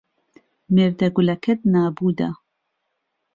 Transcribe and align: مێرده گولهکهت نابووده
مێرده 0.73 1.07
گولهکهت 1.15 1.59
نابووده 1.73 2.29